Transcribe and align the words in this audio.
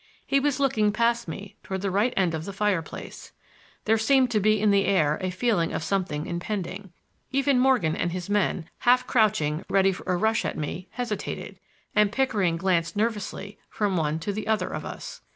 He 0.25 0.39
was 0.39 0.59
looking 0.59 0.91
past 0.91 1.27
me 1.27 1.57
toward 1.61 1.81
the 1.81 1.91
right 1.91 2.11
end 2.17 2.33
of 2.33 2.45
the 2.45 2.53
fireplace. 2.53 3.33
There 3.85 3.99
seemed 3.99 4.31
to 4.31 4.39
be 4.39 4.59
in 4.59 4.71
the 4.71 4.85
air 4.85 5.19
a 5.21 5.29
feeling 5.29 5.71
of 5.71 5.83
something 5.83 6.25
impending. 6.25 6.91
Even 7.29 7.59
Morgan 7.59 7.95
and 7.95 8.11
his 8.11 8.27
men, 8.27 8.67
half 8.79 9.05
crouching 9.05 9.63
ready 9.69 9.91
for 9.91 10.11
a 10.11 10.17
rush 10.17 10.43
at 10.43 10.57
me, 10.57 10.87
hesitated; 10.93 11.59
and 11.95 12.11
Pickering 12.11 12.57
glanced 12.57 12.95
nervously 12.95 13.59
from 13.69 13.95
one 13.95 14.17
to 14.21 14.33
the 14.33 14.47
other 14.47 14.69
of 14.69 14.85
us. 14.85 15.21